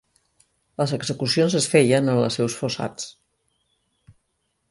Les 0.81 0.93
execucions 0.95 1.57
es 1.59 1.67
feien 1.73 2.09
en 2.15 2.23
els 2.23 2.39
seus 2.41 2.57
fossats. 2.61 3.07